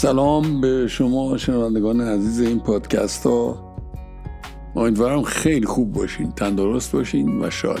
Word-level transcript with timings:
سلام 0.00 0.60
به 0.60 0.86
شما 0.88 1.36
شنوندگان 1.36 2.00
عزیز 2.00 2.40
این 2.40 2.60
پادکست 2.60 3.26
ها. 3.26 3.74
امیدوارم 4.76 5.22
خیلی 5.22 5.66
خوب 5.66 5.92
باشین 5.92 6.32
تندرست 6.32 6.92
باشین 6.92 7.44
و 7.44 7.50
شاد. 7.50 7.80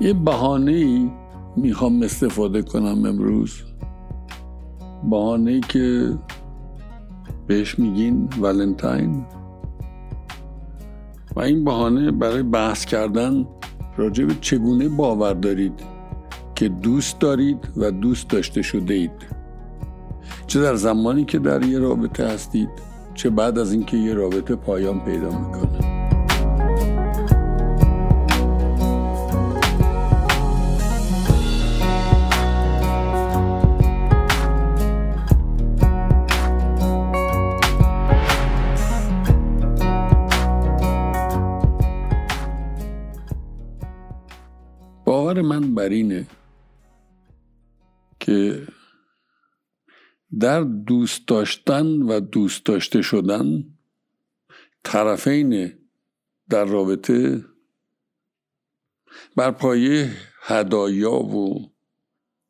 یه 0.00 0.12
بحانه 0.12 0.72
ای 0.72 1.10
می‌خوام 1.56 2.02
استفاده 2.02 2.62
کنم 2.62 3.04
امروز. 3.04 3.62
بحانه 5.10 5.50
ای 5.50 5.60
که 5.60 6.14
بهش 7.46 7.78
میگین 7.78 8.28
ولنتاین. 8.40 9.26
و 11.36 11.40
این 11.40 11.64
بهانه 11.64 12.10
برای 12.10 12.42
بحث 12.42 12.84
کردن 12.84 13.46
راجع 13.96 14.24
به 14.24 14.34
چگونه 14.40 14.88
باور 14.88 15.34
دارید 15.34 15.80
که 16.54 16.68
دوست 16.68 17.18
دارید 17.18 17.68
و 17.76 17.90
دوست 17.90 18.28
داشته 18.28 18.62
شده 18.62 18.94
اید. 18.94 19.45
چه 20.46 20.60
در 20.60 20.74
زمانی 20.74 21.24
که 21.24 21.38
در 21.38 21.62
یه 21.62 21.78
رابطه 21.78 22.26
هستید 22.26 22.68
چه 23.14 23.30
بعد 23.30 23.58
از 23.58 23.72
اینکه 23.72 23.96
یه 23.96 24.14
رابطه 24.14 24.56
پایان 24.56 25.00
پیدا 25.00 25.38
می‌کنه. 25.38 25.96
باور 45.04 45.42
من 45.42 45.74
بر 45.74 45.88
اینه 45.88 46.26
که 48.20 48.62
در 50.40 50.60
دوست 50.60 51.28
داشتن 51.28 51.86
و 52.02 52.20
دوست 52.20 52.66
داشته 52.66 53.02
شدن 53.02 53.64
طرفین 54.84 55.72
در 56.48 56.64
رابطه 56.64 57.44
بر 59.36 59.50
پایه 59.50 60.16
هدایا 60.42 61.12
و 61.12 61.72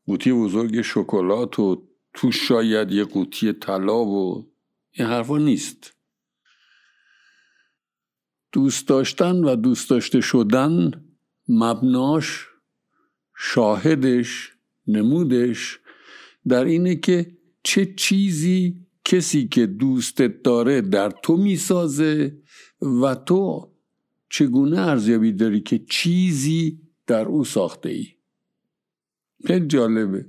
قوطی 0.06 0.33
بزرگ 0.33 0.83
شکلات 0.83 1.59
و 1.59 1.89
تو 2.15 2.33
شاید 2.33 2.93
یه 2.93 3.05
قوطی 3.05 3.53
طلا 3.53 4.05
و 4.05 4.50
این 4.91 5.09
حرفا 5.09 5.39
نیست. 5.39 5.95
دوست 8.53 8.89
داشتن 8.89 9.37
و 9.45 9.56
دوست 9.56 9.91
داشته 9.91 10.21
شدن 10.21 11.05
مبناش 11.48 12.47
شاهدش 13.37 14.53
نمودش 14.87 15.81
در 16.48 16.65
اینه 16.65 16.97
که 16.97 17.36
چه 17.67 17.95
چیزی 17.95 18.86
کسی 19.05 19.48
که 19.48 19.67
دوستت 19.67 20.42
داره 20.42 20.81
در 20.81 21.11
تو 21.11 21.36
می‌سازه 21.36 22.39
و 23.03 23.14
تو 23.14 23.72
چگونه 24.31 24.81
ارزیابی 24.81 25.33
داری 25.33 25.61
که 25.61 25.78
چیزی 25.78 26.81
در 27.06 27.25
او 27.25 27.44
ساخته 27.44 27.89
ای 27.89 28.06
خیلی 29.47 29.67
جالبه. 29.67 30.27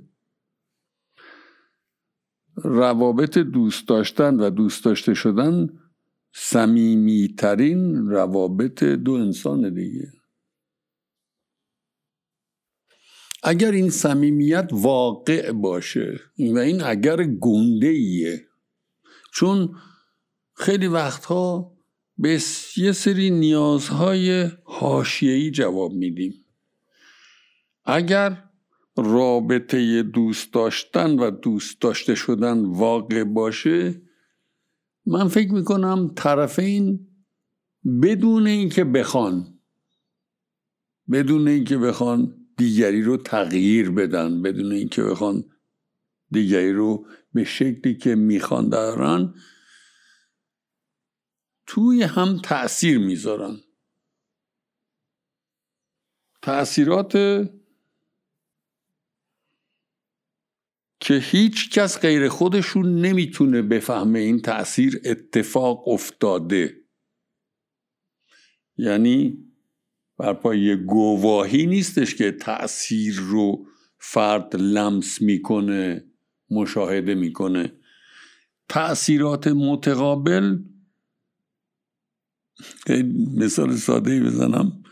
روابط 2.56 3.38
دوست 3.38 3.88
داشتن 3.88 4.34
و 4.34 4.50
دوست 4.50 4.84
داشته 4.84 5.14
شدن 5.14 5.68
صمیمیترین 6.32 8.08
روابط 8.08 8.84
دو 8.84 9.12
انسان 9.12 9.74
دیگه. 9.74 10.12
اگر 13.42 13.70
این 13.70 13.90
صمیمیت 13.90 14.68
واقع 14.72 15.52
باشه 15.52 16.20
و 16.38 16.58
این 16.58 16.82
اگر 16.82 17.24
گنده 17.24 17.86
ایه 17.86 18.46
چون 19.32 19.76
خیلی 20.54 20.86
وقتها 20.86 21.72
به 22.18 22.40
یه 22.76 22.92
سری 22.92 23.30
نیازهای 23.30 24.50
حاشیه‌ای 24.64 25.50
جواب 25.50 25.92
میدیم. 25.92 26.44
اگر 27.84 28.44
رابطه 28.96 30.02
دوست 30.02 30.52
داشتن 30.52 31.18
و 31.18 31.30
دوست 31.30 31.80
داشته 31.80 32.14
شدن 32.14 32.64
واقع 32.64 33.24
باشه 33.24 34.02
من 35.06 35.28
فکر 35.28 35.52
می‌کنم 35.52 36.12
طرفین 36.16 37.08
بدون 38.02 38.46
اینکه 38.46 38.84
بخوان 38.84 39.58
بدون 41.10 41.48
اینکه 41.48 41.78
بخوان 41.78 42.37
دیگری 42.58 43.02
رو 43.02 43.16
تغییر 43.16 43.90
بدن 43.90 44.42
بدون 44.42 44.72
اینکه 44.72 45.02
بخوان 45.02 45.44
دیگری 46.30 46.72
رو 46.72 47.06
به 47.34 47.44
شکلی 47.44 47.96
که 47.96 48.14
می‌خوان 48.14 48.68
دارن 48.68 49.34
توی 51.66 52.02
هم 52.02 52.38
تاثیر 52.38 52.98
می‌ذارن. 52.98 53.60
تاثیرات 56.42 57.12
که 61.00 61.14
هیچ 61.14 61.70
کس 61.70 62.00
غیر 62.00 62.28
خودشون 62.28 63.00
نمی‌تونه 63.00 63.62
بفهمه 63.62 64.18
این 64.18 64.40
تاثیر 64.40 65.00
اتفاق 65.04 65.88
افتاده. 65.88 66.76
یعنی 68.76 69.47
بر 70.18 70.32
پای 70.32 70.76
گواهی 70.76 71.66
نیستش 71.66 72.14
که 72.14 72.32
تاثیر 72.32 73.16
رو 73.20 73.66
فرد 73.98 74.56
لمس 74.56 75.22
می‌کنه 75.22 76.04
مشاهده 76.50 77.14
می‌کنه. 77.14 77.72
تاثیرات 78.68 79.48
متقابل 79.48 80.58
مثال 83.36 83.76
ساده 83.76 84.10
ای 84.10 84.20
بزنم. 84.20 84.82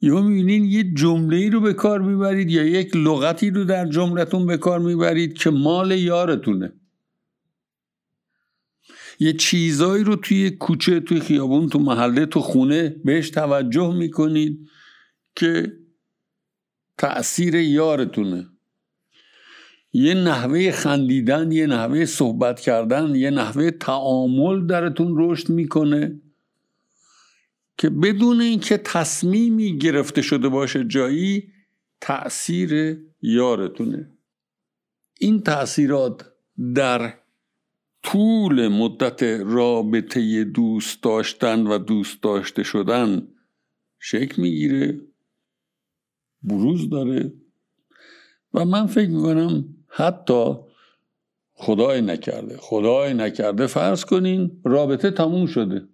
یا 0.00 0.20
می‌بینین 0.22 0.64
یه 0.64 0.94
جمله 0.94 1.36
ای 1.36 1.50
رو 1.50 1.60
به 1.60 1.72
کار 1.72 2.00
می‌برید 2.00 2.50
یا 2.50 2.64
یک 2.64 2.96
لغتی 2.96 3.50
رو 3.50 3.64
در 3.64 3.86
جملتون 3.86 4.46
به 4.46 4.56
کار 4.56 4.78
می‌برید 4.78 5.32
که 5.32 5.50
مال 5.50 5.90
یارتونه. 5.90 6.72
یه 9.18 9.32
چیزایی 9.32 10.04
رو 10.04 10.16
توی 10.16 10.50
کوچه 10.50 11.00
توی 11.00 11.20
خیابون 11.20 11.68
تو 11.68 11.78
محله 11.78 12.26
تو 12.26 12.40
خونه 12.40 12.96
بهش 13.04 13.30
توجه 13.30 13.94
می‌کنید 13.94 14.68
که 15.36 15.72
تأثیر 16.98 17.54
یارتونه. 17.54 18.46
یه 19.92 20.14
نحوه 20.14 20.70
خندیدن 20.70 21.52
یه 21.52 21.66
نحوه 21.66 22.04
صحبت 22.04 22.60
کردن 22.60 23.14
یه 23.14 23.30
نحوه 23.30 23.70
تعامل 23.70 24.66
درتون 24.66 25.14
رشد 25.16 25.50
می‌کنه 25.50 26.20
که 27.78 27.90
بدون 27.90 28.40
اینکه 28.40 28.76
تصمیمی 28.76 29.78
گرفته 29.78 30.22
شده 30.22 30.48
باشه 30.48 30.84
جایی 30.84 31.52
تأثیر 32.00 32.98
یارتونه. 33.22 34.10
این 35.20 35.42
تأثیرات 35.42 36.24
در 36.74 37.14
طول 38.04 38.68
مدت 38.68 39.22
رابطه 39.22 40.44
دوست 40.44 41.02
داشتن 41.02 41.66
و 41.66 41.78
دوست 41.78 42.22
داشته 42.22 42.62
شدن 42.62 43.28
شکل 44.00 44.42
می‌گیره 44.42 45.00
بروز 46.42 46.90
داره 46.90 47.32
و 48.54 48.64
من 48.64 48.86
فکر 48.86 49.10
می‌کنم 49.10 49.76
حتی 49.88 50.54
خدای 51.52 52.00
نکرده. 52.00 52.56
خدای 52.56 53.14
نکرده 53.14 53.66
فرض 53.66 54.04
کنین 54.04 54.60
رابطه 54.64 55.10
تموم 55.10 55.46
شده. 55.46 55.88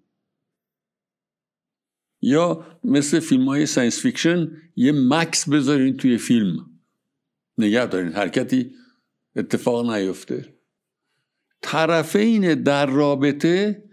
یا 2.22 2.66
مثل 2.84 3.20
فیلم 3.20 3.48
های 3.48 3.66
science 3.66 4.00
fiction 4.00 4.50
یه 4.76 4.92
مکس 4.92 5.48
بذارین 5.48 5.96
توی 5.96 6.18
فیلم. 6.18 6.70
نگه 7.58 7.86
دارین 7.86 8.12
حرکتی 8.12 8.74
اتفاق 9.36 9.90
نیفته. 9.90 10.59
طرفین 11.62 12.54
در 12.54 12.86
رابطه 12.86 13.84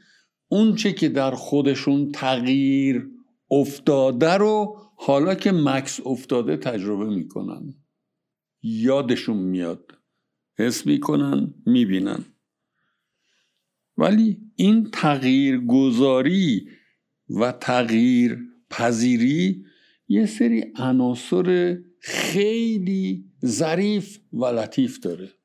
اونچه 0.47 0.93
که 0.93 1.09
در 1.09 1.31
خودشون 1.31 2.11
تغییر 2.11 3.09
افتاده 3.51 4.33
رو 4.33 4.77
حالا 4.95 5.35
که 5.35 5.51
مکس 5.51 5.99
افتاده 6.05 6.57
تجربه 6.57 7.05
می‌کنن. 7.05 7.75
یادشون 8.61 9.37
میاد. 9.37 9.91
حس 10.57 10.85
می‌کنن 10.85 11.53
می‌بینن. 11.65 12.25
ولی 13.97 14.37
این 14.55 14.89
تغییر 14.91 15.57
گذاری 15.57 16.69
و 17.29 17.51
تغییر 17.51 18.39
پذیری 18.69 19.65
یه 20.07 20.25
سری 20.25 20.63
عناصر 20.75 21.77
خیلی 21.99 23.25
ظریف 23.45 24.19
و 24.33 24.45
لطیف 24.45 24.99
داره. 24.99 25.36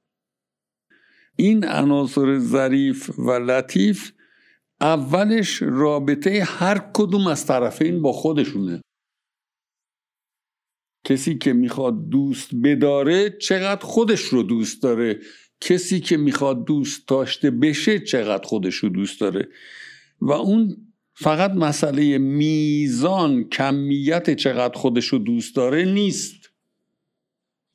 این 1.36 1.64
عناصر 1.64 2.38
ظریف 2.38 3.18
و 3.18 3.30
لطیف 3.30 4.12
اولش 4.80 5.62
رابطه 5.62 6.44
هر 6.44 6.90
کدوم 6.94 7.26
از 7.26 7.46
طرفین 7.46 8.02
با 8.02 8.12
خودشونه. 8.12 8.82
کسی 11.04 11.38
که 11.38 11.52
می‌خواد 11.52 12.08
دوست 12.08 12.50
بداره 12.64 13.30
چقدر 13.30 13.86
خودش 13.86 14.20
رو 14.20 14.42
دوست 14.42 14.82
داره؟ 14.82 15.20
کسی 15.60 16.00
که 16.00 16.16
می‌خواد 16.16 16.64
دوست 16.64 17.08
داشته 17.08 17.50
بشه 17.50 17.98
چقدر 17.98 18.46
خودش 18.46 18.74
رو 18.74 18.88
دوست 18.88 19.20
داره؟ 19.20 19.48
و 20.20 20.32
اون 20.32 20.76
فقط 21.14 21.50
مسئله 21.50 22.18
میزان 22.18 23.48
کمیت 23.48 24.34
چقدر 24.34 24.78
خودش 24.78 25.06
رو 25.06 25.18
دوست 25.18 25.56
داره 25.56 25.84
نیست. 25.84 26.50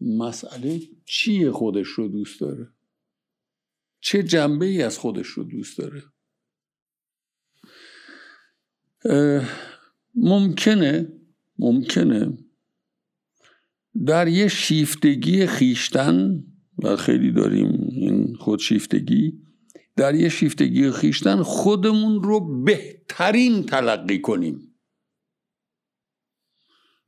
مسئله 0.02 0.82
چیه 1.06 1.52
خودش 1.52 1.88
رو 1.88 2.08
دوست 2.08 2.42
داره؟ 2.42 2.68
چه 4.08 4.24
جنبه 4.24 4.66
ای 4.66 4.84
از 4.84 4.98
خودش 4.98 5.28
رو 5.28 5.44
دوست 5.44 5.78
داره؟ 5.78 6.04
ممکنه 10.16 11.14
ممکنه 11.60 12.38
در 14.06 14.28
یه 14.28 14.48
شیفتگی 14.48 15.48
خیشتن 15.48 16.44
و 16.84 16.96
خیلی 16.96 17.32
داریم 17.32 17.88
این 17.92 18.36
خودشیفتگی 18.36 19.42
در 19.96 20.16
یه 20.16 20.30
شیفتگی 20.30 20.92
خیشتن 20.92 21.44
خودمون 21.44 22.24
رو 22.24 22.64
بهترین 22.64 23.64
تلقی 23.64 24.22
کنیم. 24.22 24.78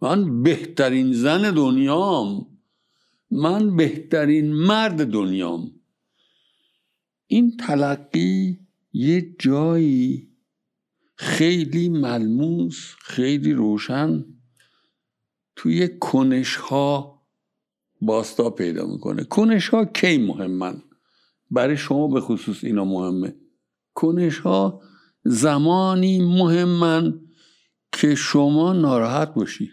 من 0.02 0.44
بهترین 0.44 1.14
زن 1.14 1.52
دنیام 1.52 2.48
من 3.32 3.76
بهترین 3.76 4.54
مرد 4.54 5.12
دنیام. 5.12 5.79
این 7.32 7.58
تلقی 7.58 8.60
یه 8.94 9.36
جایی 9.40 10.30
خیلی 11.16 11.90
ملموس 11.90 12.96
خیلی 13.02 13.54
روشن 13.54 14.26
توی 15.56 15.98
کنش 16.00 16.56
ها 16.56 17.22
باستا 18.02 18.50
پیدا 18.50 18.88
می‌کنه. 18.88 19.24
کنش 19.24 19.70
ها 19.70 19.86
کی 19.86 20.18
مهمن؟ 20.18 20.84
برای 21.52 21.78
شما 21.78 22.08
به 22.08 22.22
خصوص 22.22 22.64
اینا 22.64 22.86
مهمه. 22.86 23.36
کنش 23.94 24.40
ها 24.40 24.82
زمانی 25.24 26.22
مهمن 26.22 27.22
که 27.92 28.16
شما 28.16 28.74
ناراحت 28.74 29.34
باشی 29.34 29.72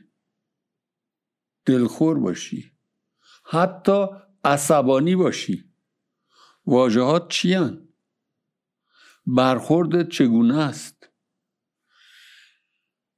دلخور 1.67 2.19
باشی 2.19 2.73
حتی 3.45 4.07
عصبانی 4.45 5.17
باشی. 5.17 5.66
واژهات 6.67 7.29
چی 7.29 7.57
برخوردت 9.27 10.09
چگونه 10.09 10.59
است؟ 10.59 11.09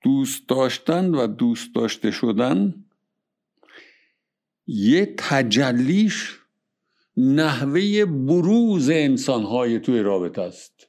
دوست 0.03 0.49
داشتن 0.49 1.11
و 1.15 1.27
دوست 1.27 1.75
داشته 1.75 2.11
شدن 2.11 2.85
یه 4.67 5.15
تجلیش 5.19 6.39
نحوه 7.17 8.05
بروز 8.05 8.91
انسانهای 8.91 9.79
توی 9.81 10.01
رابطه 10.01 10.43
است. 10.43 10.89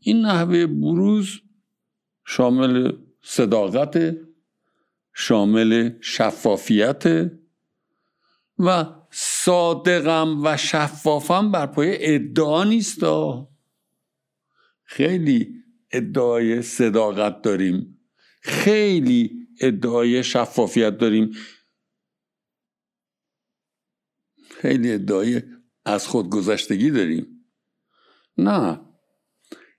این 0.00 0.20
نحوه 0.20 0.66
بروز 0.66 1.40
شامل 2.26 2.92
صداقت 3.22 4.16
شامل 5.14 5.92
شفافیت 6.00 7.30
و 8.58 8.84
صادقم 9.44 10.44
و 10.44 10.56
شفافم 10.56 11.50
بر 11.52 11.66
پای 11.66 12.14
ادعا 12.14 12.64
نیست 12.64 13.00
خیلی 14.82 15.64
ادعای 15.90 16.62
صداقت 16.62 17.42
داریم. 17.42 18.00
خیلی 18.42 19.48
ادعای 19.60 20.24
شفافیت 20.24 20.98
داریم. 20.98 21.30
خیلی 24.50 24.92
ادعای 24.92 25.42
از 25.84 26.06
خودگذشتگی 26.06 26.90
داریم. 26.90 27.46
نه. 28.38 28.80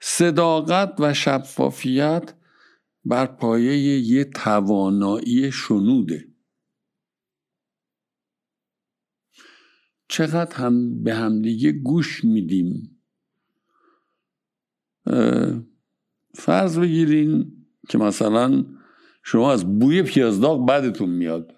صداقت 0.01 0.95
و 0.99 1.13
شفافیت 1.13 2.33
بر 3.05 3.25
پایه 3.25 3.99
یه 3.99 4.23
توانایی 4.23 5.51
شنوده. 5.51 6.34
چقدر 10.15 10.55
هم 10.55 11.03
به 11.03 11.15
همدیگه 11.15 11.71
گوش 11.71 12.23
میدیم. 12.23 12.99
فرض 16.33 16.79
بگیرین 16.79 17.51
که 17.89 17.97
مثلا 17.97 18.65
شما 19.23 19.51
از 19.51 19.79
بوی 19.79 20.01
پیازداغ 20.01 20.65
بدتون 20.65 21.09
میاد. 21.09 21.55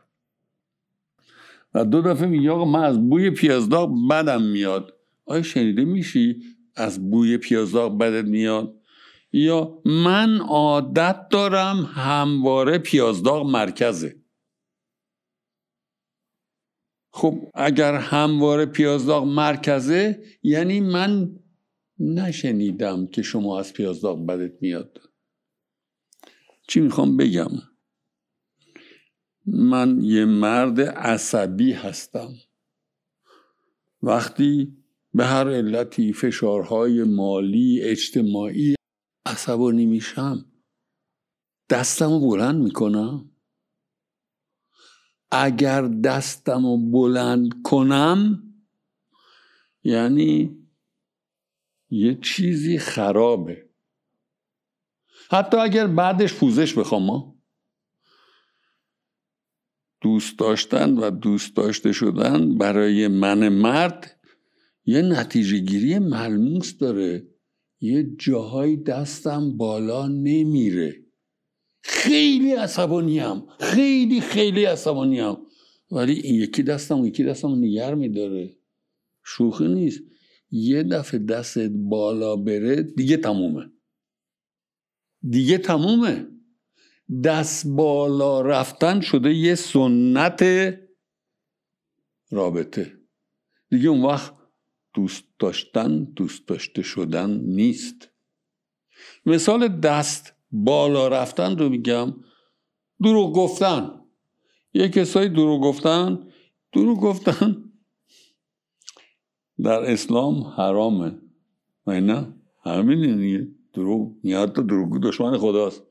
و 1.73 1.85
دو 1.85 2.01
دفعه 2.01 2.27
میگه 2.27 2.51
آقا 2.51 2.65
من 2.65 2.83
از 2.83 3.09
بوی 3.09 3.29
پیازداغ 3.29 4.07
بدم 4.09 4.41
میاد. 4.41 4.93
آیا 5.25 5.41
شنیده 5.41 5.85
میشی؟ 5.85 6.41
از 6.75 7.09
بوی 7.09 7.37
پیازداغ 7.37 7.97
بدت 7.97 8.25
میاد. 8.25 8.75
یا 9.31 9.81
من 9.85 10.37
عادت 10.37 11.29
دارم 11.29 11.89
همواره 11.93 12.77
پیازداغ 12.77 13.49
مرکزه. 13.49 14.15
خب 17.17 17.51
اگر 17.53 17.93
همواره 17.93 18.65
پیازداغ 18.65 19.23
مرکزه 19.23 20.23
یعنی 20.43 20.79
من 20.81 21.39
نشنیدم 21.99 23.07
که 23.07 23.21
شما 23.21 23.59
از 23.59 23.73
پیازداغ 23.73 24.25
بدت 24.25 24.61
میاد. 24.61 25.01
چی 26.67 26.79
می‌خوام 26.79 27.17
بگم؟ 27.17 27.49
من 29.45 30.01
یه 30.01 30.25
مرد 30.25 30.81
عصبی 30.81 31.71
هستم. 31.71 32.29
وقتی 34.03 34.77
به 35.13 35.25
هر 35.25 35.49
علتی 35.49 36.13
فشارهای 36.13 37.03
مالی 37.03 37.81
اجتماعی 37.81 38.75
عصبانی 39.25 39.85
میشم 39.85 40.45
دستم 41.69 42.09
رو 42.09 42.19
بلند 42.19 42.63
می‌کنم. 42.63 43.31
اگر 45.31 45.81
دستم 45.81 46.65
رو 46.65 46.77
بلند 46.77 47.61
کنم 47.63 48.43
یعنی 49.83 50.57
یه 51.89 52.15
چیزی 52.21 52.77
خرابه. 52.77 53.69
حتی 55.31 55.57
اگر 55.57 55.87
بعدش 55.87 56.33
پوزش 56.33 56.73
بخوام 56.73 57.03
ما. 57.03 57.37
دوست 60.01 60.39
داشتن 60.39 60.97
و 60.97 61.09
دوست 61.09 61.55
داشته 61.55 61.91
شدن 61.91 62.57
برای 62.57 63.07
من 63.07 63.49
مرد 63.49 64.19
یه 64.85 65.01
نتیجه 65.01 65.57
گیری 65.57 65.99
ملموس 65.99 66.77
داره. 66.77 67.27
یه 67.81 68.03
جاهای 68.03 68.77
دستم 68.77 69.57
بالا 69.57 70.07
نمیره. 70.07 71.06
خیلی 71.87 72.51
عصبانیم. 72.51 73.43
خیلی 73.59 74.21
خیلی 74.21 74.65
عصبانیم. 74.65 75.37
ولی 75.91 76.13
این 76.13 76.35
یکی 76.35 76.63
دستم 76.63 77.05
یکی 77.05 77.23
دستم 77.23 77.55
نگر 77.55 77.95
میداره. 77.95 78.57
شوخی 79.23 79.67
نیست. 79.67 80.01
یه 80.51 80.83
دفعه 80.83 81.19
دستت 81.19 81.71
بالا 81.73 82.35
بره 82.35 82.83
دیگه 82.83 83.17
تمومه. 83.17 83.71
دیگه 85.29 85.57
تمومه. 85.57 86.27
دست 87.23 87.67
بالا 87.67 88.41
رفتن 88.41 89.01
شده 89.01 89.33
یه 89.33 89.55
سنت 89.55 90.43
رابطه. 92.31 92.97
دیگه 93.69 93.89
اون 93.89 94.01
وقت 94.01 94.33
دوست 94.93 95.23
داشتن 95.39 96.03
دوست 96.03 96.47
داشته 96.47 96.81
شدن 96.81 97.29
نیست. 97.29 98.09
مثال 99.25 99.67
دست 99.67 100.36
بالا 100.51 101.07
رفتن 101.07 101.57
رو 101.57 101.69
میگم 101.69 102.13
دروغ 103.03 103.33
گفتن. 103.35 104.01
یه 104.73 104.89
کسایی 104.89 105.29
دروغ 105.29 105.61
گفتن 105.61 106.27
دروغ 106.73 106.99
گفتن. 106.99 107.63
در 109.63 109.91
اسلام 109.91 110.43
حرامه. 110.43 111.21
نه؟ 111.87 112.33
همین 112.63 113.17
دیگه. 113.17 113.47
دروغ. 113.73 114.11
نیاد 114.23 114.55
تو 114.55 114.63
دروغ 114.63 114.97
دشمن 115.03 115.37
خداست. 115.37 115.83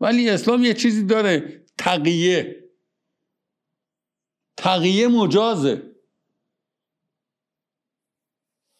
ولی 0.00 0.30
اسلام 0.30 0.64
یه 0.64 0.74
چیزی 0.74 1.04
داره. 1.04 1.64
تقیه. 1.78 2.64
تقیه 4.56 5.08
مجازه. 5.08 5.82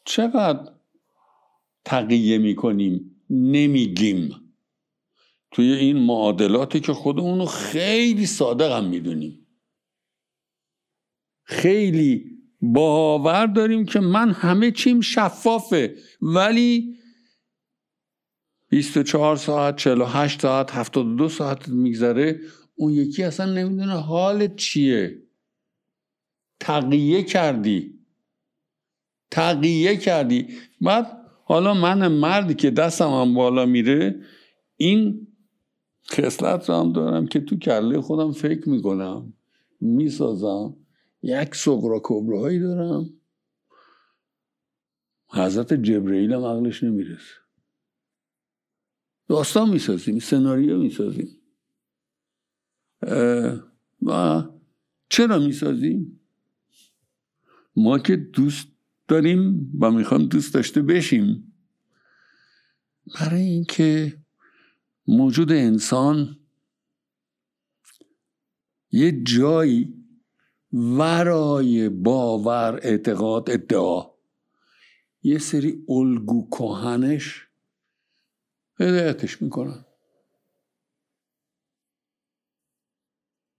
چقدر 0.05 0.73
تقیه 1.85 2.39
می‌کنیم؟ 2.39 3.23
نمیگیم. 3.31 4.50
توی 5.51 5.73
این 5.73 5.97
معادلاتی 5.97 6.81
که 6.81 6.93
خودمون 6.93 7.47
خیلی 7.47 8.27
صادق 8.27 8.73
هم 8.73 8.89
می‌دونیم. 8.89 9.47
خیلی 11.45 12.39
باور 12.61 13.47
داریم 13.47 13.85
که 13.85 14.01
من 14.01 14.31
همه 14.31 14.71
چیم 14.71 15.01
شفافه 15.01 15.97
ولی 16.23 16.97
24 18.69 19.37
ساعت 19.37 19.77
48 19.77 20.41
ساعت 20.41 20.75
72 20.75 21.29
ساعت 21.29 21.69
میگذره 21.69 22.41
اون 22.75 22.93
یکی 22.93 23.23
اصلا 23.23 23.53
نمی‌دونه 23.53 24.01
حالت 24.01 24.57
چیه. 24.57 25.23
تقیه 26.61 27.23
کردی. 27.23 27.99
تقیه 29.31 29.97
کردی. 29.97 30.49
بعد 30.81 31.21
حالا 31.45 31.75
من 31.75 32.09
مردی 32.09 32.55
که 32.55 32.71
دستم 32.71 33.09
هم 33.09 33.35
بالا 33.35 33.67
میره 33.67 34.21
این 34.77 35.27
خصلت 36.13 36.69
رو 36.69 36.75
هم 36.75 36.93
دارم 36.93 37.27
که 37.27 37.41
تو 37.41 37.57
کله 37.57 38.01
خودم 38.01 38.33
فکر 38.33 38.69
می‌کنم. 38.69 39.33
می‌سازم. 39.81 40.77
یک 41.23 41.55
سقرا 41.55 42.01
کبراهایی 42.05 42.59
دارم. 42.61 43.11
حضرت 45.29 45.73
جبرئیل 45.73 46.33
هم 46.33 46.45
عقلش 46.45 46.83
نمی‌رسه. 46.83 47.35
داستان 49.29 49.71
می‌سازیم 49.71 50.19
سناریو 50.19 50.79
می‌سازیم. 50.79 51.29
و 54.03 54.43
چرا 55.09 55.39
می‌سازیم؟ 55.39 56.21
ما 57.77 57.99
که 57.99 58.17
دوست 58.17 58.69
داریم 59.09 59.73
و 59.81 59.91
می‌خوایم 59.91 60.27
دوست 60.27 60.55
داشته 60.55 60.83
بشیم 60.83 61.53
برای 63.21 63.41
اینکه 63.41 64.20
موجود 65.07 65.53
انسان 65.53 66.37
یه 68.93 69.23
جایی 69.23 70.07
ورای 70.73 71.89
باور 71.89 72.81
اعتقاد 72.83 73.51
ادعا. 73.51 74.11
یه 75.23 75.39
سری 75.39 75.85
الگو 75.89 76.49
کهنش 76.51 77.49
هدایتش 78.81 79.43
می‌کنن. 79.43 79.85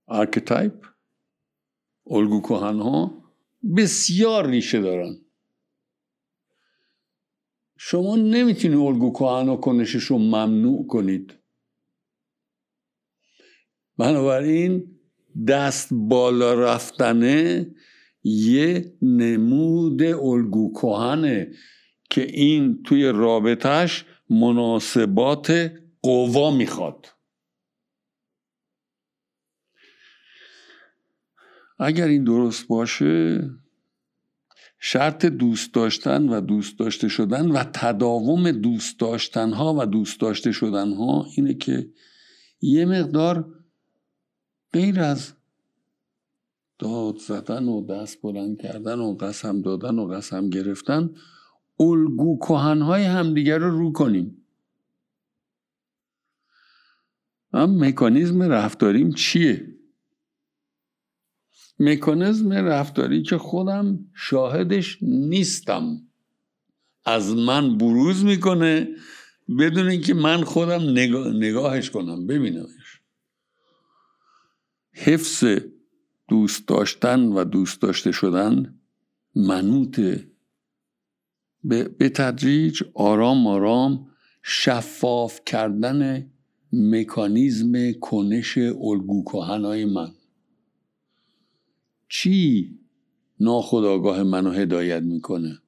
archetype 0.06 0.86
الگو 2.06 2.40
کهن 2.40 2.80
ها 2.80 3.24
بسیار 3.76 4.46
ریشه 4.46 4.80
دارن. 4.80 5.31
شما 7.84 8.16
نمی‌تونی 8.16 8.74
الگو 8.74 9.12
کهن 9.12 9.48
و 9.48 9.56
کنشش 9.56 10.04
رو 10.04 10.18
ممنوع 10.18 10.86
کنید. 10.86 11.34
بنابراین 13.98 14.98
دست 15.48 15.88
بالا 15.92 16.54
رفتنه 16.54 17.66
یه 18.24 18.94
نمود 19.02 20.02
الگو 20.02 20.72
کهنه 20.72 21.52
که 22.10 22.22
این 22.22 22.82
توی 22.82 23.04
رابطهش 23.04 24.04
مناسبات 24.30 25.72
قوا 26.02 26.50
می‌خواد. 26.50 27.06
اگر 31.78 32.06
این 32.06 32.24
درست 32.24 32.68
باشه 32.68 33.40
شرط 34.84 35.26
دوست 35.26 35.74
داشتن 35.74 36.28
و 36.28 36.40
دوست 36.40 36.78
داشته 36.78 37.08
شدن 37.08 37.50
و 37.50 37.64
تداوم 37.72 38.50
دوست 38.50 39.00
داشتن 39.00 39.52
ها 39.52 39.74
و 39.78 39.86
دوست 39.86 40.20
داشته 40.20 40.52
شدن 40.52 40.92
ها 40.92 41.26
اینه 41.36 41.54
که 41.54 41.90
یه 42.60 42.84
مقدار 42.84 43.54
غیر 44.72 45.00
از 45.00 45.32
داد 46.78 47.16
زدن 47.16 47.64
و 47.68 47.86
دست 47.86 48.22
بلند 48.22 48.60
کردن 48.60 48.98
و 48.98 49.14
قسم 49.14 49.60
دادن 49.60 49.98
و 49.98 50.06
قسم 50.06 50.50
گرفتن 50.50 51.10
الگو 51.80 52.38
کهنهای 52.38 53.04
همدیگر 53.04 53.58
رو 53.58 53.78
رو 53.78 53.92
کنیم. 53.92 54.46
هم 57.54 57.84
مکانیزم 57.84 58.42
رفتاریم 58.42 59.12
چیه؟ 59.12 59.81
مکانیزم 61.82 62.52
رفتاری 62.52 63.22
که 63.22 63.38
خودم 63.38 63.98
شاهدش 64.14 64.98
نیستم. 65.02 66.00
از 67.04 67.36
من 67.36 67.78
بروز 67.78 68.24
می‌کنه 68.24 68.88
بدون 69.58 69.88
اینکه 69.88 70.14
من 70.14 70.44
خودم 70.44 70.82
نگاهش 71.36 71.90
کنم. 71.90 72.26
ببینمش. 72.26 73.00
حفظ 74.92 75.44
دوست 76.28 76.68
داشتن 76.68 77.20
و 77.20 77.44
دوست 77.44 77.82
داشته 77.82 78.12
شدن 78.12 78.74
منوط 79.34 80.00
به 81.64 82.08
تدریج 82.14 82.82
آرام 82.94 83.46
آرام 83.46 84.06
شفاف 84.42 85.40
کردن 85.46 86.30
مکانیزم 86.72 87.92
کنش 87.92 88.58
الگو 88.58 89.24
من. 89.94 90.12
چی 92.14 92.70
ناخداگاه 93.40 94.22
منو 94.22 94.50
هدایت 94.50 95.02
می‌کنه؟ 95.02 95.58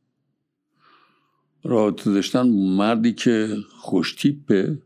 رابطه 1.62 2.12
داشتن 2.12 2.48
مردی 2.50 3.12
که 3.12 3.56
خوشتیپه 3.70 4.82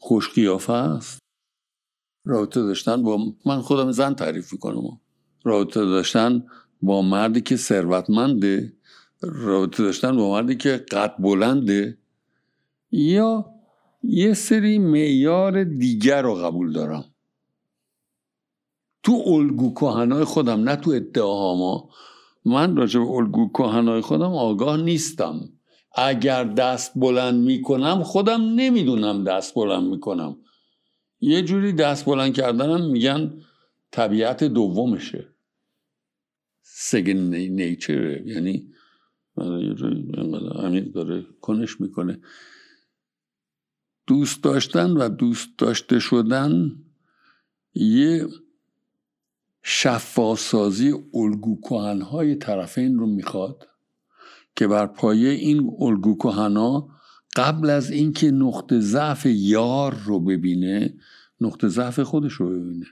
خوش 0.00 0.34
قیافه 0.34 0.72
است. 0.72 1.18
رابطه 2.24 2.62
داشتن 2.62 3.02
با 3.02 3.34
من 3.46 3.60
خودم 3.60 3.90
زن 3.90 4.14
تعریف 4.14 4.52
می‌کنم. 4.52 5.00
رابطه 5.44 5.80
داشتن 5.80 6.46
با 6.82 7.02
مردی 7.02 7.40
که 7.40 7.56
ثروتمنده. 7.56 8.72
رابطه 9.20 9.82
داشتن 9.82 10.16
با 10.16 10.30
مردی 10.30 10.56
که 10.56 10.70
قد 10.70 11.16
بلنده. 11.18 11.98
یا 12.90 13.54
یه 14.02 14.34
سری 14.34 14.78
معیار 14.78 15.64
دیگر 15.64 16.22
رو 16.22 16.34
قبول 16.34 16.72
دارم. 16.72 17.15
تو 19.06 19.22
الگو 19.26 19.74
کهنای 19.74 20.24
خودم 20.24 20.68
نه 20.68 20.76
تو 20.76 20.90
ادعاهاما 20.90 21.90
من 22.44 22.76
راجع 22.76 23.00
به 23.00 23.06
الگو 23.06 23.48
کهنای 23.48 24.00
خودم 24.00 24.34
آگاه 24.34 24.76
نیستم. 24.76 25.40
اگر 25.94 26.44
دست 26.44 26.92
بلند 26.96 27.44
می‌کنم 27.44 28.02
خودم 28.02 28.42
نمی‌دونم 28.42 29.24
دست 29.24 29.54
بلند 29.54 29.84
می‌کنم. 29.84 30.36
یه 31.20 31.42
جوری 31.42 31.72
دست 31.72 32.04
بلند 32.04 32.34
کردنم 32.34 32.90
میگن 32.90 33.42
طبیعت 33.90 34.44
دومشه. 34.44 35.28
سگن 36.62 37.16
نیچره 37.34 38.22
یعنی 38.26 38.72
یه 39.38 39.74
جوری 39.74 40.12
داره 40.94 41.26
کنش 41.40 41.80
می‌کنه. 41.80 42.20
دوست 44.06 44.44
داشتن 44.44 44.90
و 44.90 45.08
دوست 45.08 45.48
داشته 45.58 45.98
شدن 45.98 46.70
یه 47.74 48.26
شفاسازی 49.68 50.94
الگو 51.14 51.60
های 52.02 52.34
طرفین 52.34 52.98
رو 52.98 53.06
می‌خواد 53.06 53.68
که 54.56 54.66
بر 54.66 54.86
پایه 54.86 55.30
این 55.30 55.76
الگو 55.80 56.30
ها 56.30 56.88
قبل 57.36 57.70
از 57.70 57.90
اینکه 57.90 58.30
نقطه 58.30 58.80
ضعف 58.80 59.26
یار 59.26 59.94
رو 60.04 60.20
ببینه 60.20 60.94
نقطه 61.40 61.68
ضعف 61.68 62.00
خودش 62.00 62.32
رو 62.32 62.48
ببینه. 62.48 62.86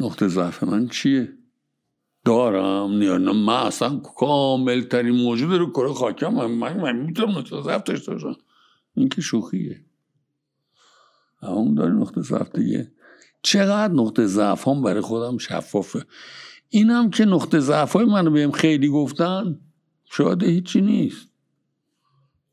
نقطه 0.00 0.28
ضعف 0.28 0.62
من 0.62 0.88
چیه؟ 0.88 1.32
دارم 2.24 2.92
نه 2.92 3.32
من 3.32 3.66
اصلا 3.66 3.96
کامل 3.98 4.82
ترین 4.82 5.14
موجود 5.16 5.58
رو 5.58 5.70
کره 5.70 5.92
خاکم 5.92 6.34
من, 6.34 6.72
من, 6.76 6.96
می‌تونم 6.96 7.38
نقطه 7.38 7.62
ضعف 7.62 7.82
داشته 7.82 8.12
باشم. 8.12 8.36
این 8.94 9.08
که 9.08 9.20
شوخیه. 9.20 9.84
اون 11.42 11.74
داره 11.74 11.92
نقطه 11.92 12.20
ضعف 12.20 12.54
دیگه. 12.56 12.95
چقدر 13.46 13.94
نقطه 13.94 14.26
ضعف 14.26 14.68
هم 14.68 14.82
برای 14.82 15.00
خودم 15.00 15.38
شفافه. 15.38 16.04
اینم 16.68 17.10
که 17.10 17.24
نقطه 17.24 17.60
ضعف 17.60 17.92
های 17.92 18.04
منو 18.04 18.30
بهم 18.30 18.50
خیلی 18.50 18.88
گفتن 18.88 19.58
شاید 20.04 20.42
هیچی 20.42 20.80
نیست. 20.80 21.28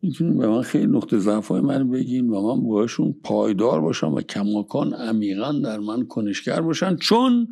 می‌تونیم 0.01 0.37
به 0.37 0.47
من 0.47 0.61
خیلی 0.61 0.87
نقطه 0.87 1.17
ضعف 1.17 1.47
های 1.47 1.61
من 1.61 1.91
بگین 1.91 2.29
و 2.29 2.55
من 2.55 2.63
باشون 2.67 3.15
پایدار 3.23 3.81
باشم 3.81 4.13
و 4.13 4.21
کماکان 4.21 4.93
عمیقا 4.93 5.51
در 5.51 5.79
من 5.79 6.05
کنشگر 6.05 6.61
باشن 6.61 6.95
چون 6.95 7.47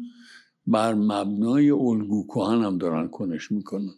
بر 0.67 0.93
مبنای 0.93 1.71
الگو 1.71 2.27
کهنم 2.27 2.77
دارن 2.77 3.07
کنش 3.07 3.51
می‌کنن. 3.51 3.93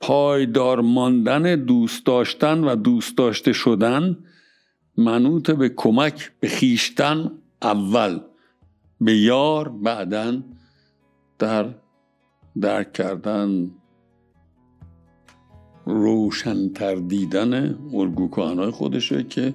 پایدار 0.00 0.80
ماندن 0.80 1.64
دوست 1.64 2.06
داشتن 2.06 2.64
و 2.64 2.76
دوست 2.76 3.18
داشته 3.18 3.52
شدن 3.52 4.16
منوط 4.98 5.50
به 5.50 5.68
کمک 5.68 6.32
به 6.40 6.48
خیشتن 6.48 7.30
اول 7.62 8.20
به 9.00 9.16
یار 9.16 9.68
بعدا 9.68 10.42
در 11.38 11.74
درک 12.60 12.92
کردن 12.92 13.70
روشنتر 15.86 16.94
دیدن 16.94 17.78
الگو 17.94 18.70
خودشه 18.70 19.22
که 19.22 19.54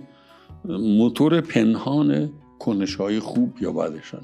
موتور 0.66 1.42
پنهان 1.42 2.32
کنش 2.60 2.96
های 2.96 3.20
خوب 3.20 3.58
یا 3.62 3.72
بدشن 3.72 4.22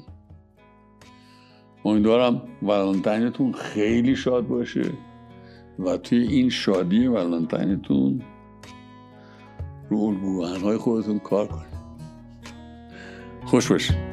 امیدوارم 1.84 2.42
ولنتینتون 2.62 3.52
خیلی 3.52 4.16
شاد 4.16 4.46
باشه 4.46 4.92
و 5.78 5.96
توی 5.96 6.18
این 6.18 6.50
شادی 6.50 7.06
ولنتینتون 7.06 8.22
رو 9.90 10.40
الگوهای 10.40 10.76
خودتون 10.76 11.18
کار 11.18 11.46
کنید. 11.46 11.80
خوش 13.44 13.70
باشید. 13.70 14.09